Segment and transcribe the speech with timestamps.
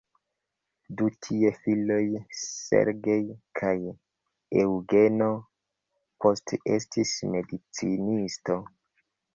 [1.01, 2.07] Du ties filoj
[2.39, 3.29] "Sergej"
[3.61, 3.75] kaj
[4.65, 5.31] "Eŭgeno"
[6.27, 8.63] poste estis medicinistoj.